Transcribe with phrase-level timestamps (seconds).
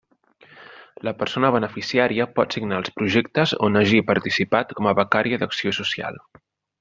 [1.07, 6.19] La persona beneficiària pot signar els projectes on hagi participat com a becària d'acció social.